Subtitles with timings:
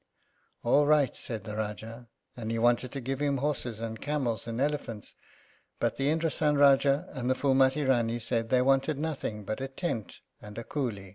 [0.63, 4.59] "All right," said the Rájá, and he wanted to give him horses, and camels, and
[4.59, 5.13] elephants.
[5.79, 10.21] But the Indrásan Rájá and the Phúlmati Rání said they wanted nothing but a tent
[10.41, 11.09] and a cooly.